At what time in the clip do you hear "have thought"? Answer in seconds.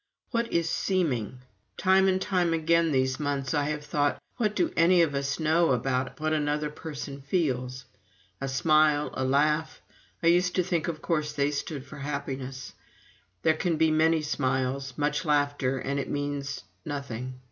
3.65-4.19